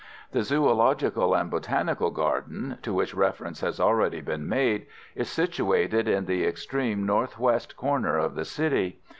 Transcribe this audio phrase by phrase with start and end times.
[0.31, 6.25] The zoological and botanical garden, to which reference has already been made, is situated in
[6.25, 8.99] the extreme north west corner of the city.